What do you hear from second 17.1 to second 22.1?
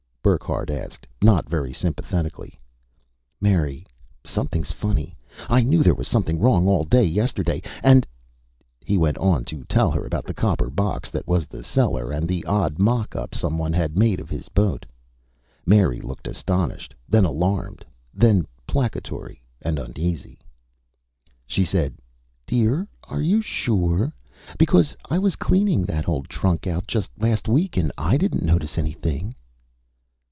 alarmed, then placatory and uneasy. She said,